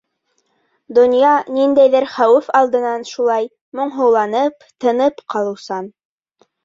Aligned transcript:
Донъя 0.99 1.33
ниндәйҙер 1.57 2.07
хәүеф 2.13 2.49
алдынан 2.61 3.05
шулай 3.11 3.47
моңһоуланып, 3.81 4.67
тынып 4.87 5.23
ҡалыусан... 5.35 5.93